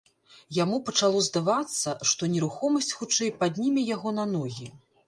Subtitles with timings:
[0.63, 4.67] Яму пачало здавацца, што нерухомасць хутчэй падніме яго на ногі.